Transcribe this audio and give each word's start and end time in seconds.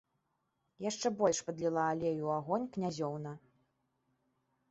Яшчэ 0.85 1.07
больш 1.19 1.41
падліла 1.49 1.83
алею 1.91 2.15
ў 2.25 2.31
агонь 2.39 2.65
князёўна. 2.77 3.35